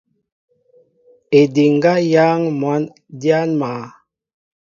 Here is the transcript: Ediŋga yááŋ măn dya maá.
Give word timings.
Ediŋga 1.39 1.93
yááŋ 2.11 2.41
măn 2.59 2.83
dya 3.21 3.39
maá. 3.59 3.83